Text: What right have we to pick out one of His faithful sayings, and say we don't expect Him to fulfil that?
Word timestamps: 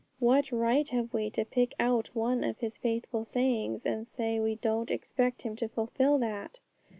What 0.17 0.51
right 0.51 0.89
have 0.89 1.13
we 1.13 1.29
to 1.29 1.45
pick 1.45 1.73
out 1.79 2.15
one 2.15 2.43
of 2.43 2.57
His 2.57 2.75
faithful 2.75 3.23
sayings, 3.23 3.85
and 3.85 4.07
say 4.07 4.39
we 4.39 4.55
don't 4.55 4.89
expect 4.89 5.43
Him 5.43 5.55
to 5.57 5.67
fulfil 5.67 6.17
that? 6.17 6.59